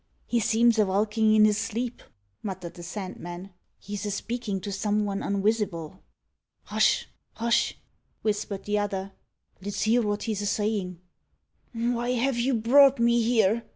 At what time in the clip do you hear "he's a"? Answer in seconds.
3.77-4.09, 10.23-10.47